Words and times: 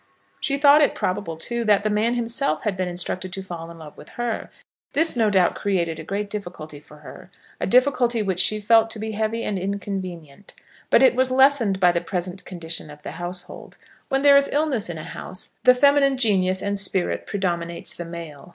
She 0.39 0.57
thought 0.57 0.81
it 0.81 0.95
probable, 0.95 1.37
too, 1.37 1.63
that 1.65 1.83
the 1.83 1.89
man 1.91 2.15
himself 2.15 2.63
had 2.63 2.75
been 2.75 2.87
instructed 2.87 3.31
to 3.33 3.43
fall 3.43 3.69
in 3.69 3.77
love 3.77 3.95
with 3.97 4.09
her. 4.17 4.49
This 4.93 5.15
no 5.15 5.29
doubt 5.29 5.53
created 5.53 5.99
a 5.99 6.03
great 6.03 6.27
difficulty 6.27 6.79
for 6.79 6.97
her, 7.01 7.29
a 7.59 7.67
difficulty 7.67 8.23
which 8.23 8.39
she 8.39 8.59
felt 8.59 8.89
to 8.89 8.99
be 8.99 9.11
heavy 9.11 9.43
and 9.43 9.59
inconvenient; 9.59 10.55
but 10.89 11.03
it 11.03 11.13
was 11.13 11.29
lessened 11.29 11.79
by 11.79 11.91
the 11.91 12.01
present 12.01 12.45
condition 12.45 12.89
of 12.89 13.03
the 13.03 13.11
household. 13.23 13.77
When 14.09 14.23
there 14.23 14.37
is 14.37 14.47
illness 14.51 14.89
in 14.89 14.97
a 14.97 15.03
house, 15.03 15.51
the 15.65 15.75
feminine 15.75 16.17
genius 16.17 16.63
and 16.63 16.79
spirit 16.79 17.27
predominates 17.27 17.93
the 17.93 18.05
male. 18.05 18.49